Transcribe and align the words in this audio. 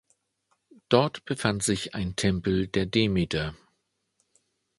Dort 0.89 1.25
befand 1.25 1.61
sich 1.61 1.93
ein 1.93 2.15
Tempel 2.15 2.67
der 2.67 2.87
Demeter. 2.87 3.53